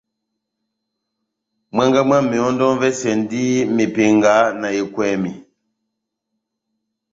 Mwángá 1.73 1.99
mwá 2.07 2.17
mehɔndɔ 2.29 2.65
m'vɛsɛndi 2.73 3.41
mepenga 3.75 4.33
na 4.61 4.67
ekwèmi. 4.81 5.31